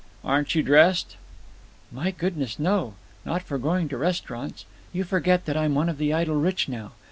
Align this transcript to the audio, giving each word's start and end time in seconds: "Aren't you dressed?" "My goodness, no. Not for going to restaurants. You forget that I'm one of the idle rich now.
"Aren't 0.25 0.55
you 0.55 0.63
dressed?" 0.63 1.15
"My 1.91 2.09
goodness, 2.09 2.57
no. 2.57 2.95
Not 3.23 3.43
for 3.43 3.59
going 3.59 3.87
to 3.89 3.99
restaurants. 3.99 4.65
You 4.91 5.03
forget 5.03 5.45
that 5.45 5.55
I'm 5.55 5.75
one 5.75 5.89
of 5.89 5.99
the 5.99 6.11
idle 6.11 6.37
rich 6.37 6.67
now. 6.67 6.93